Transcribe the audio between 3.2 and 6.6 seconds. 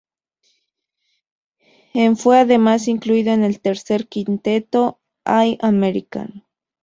en el tercer quinteto All-American.